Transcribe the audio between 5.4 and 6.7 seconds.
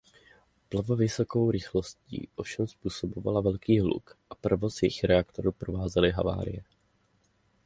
provázely havárie.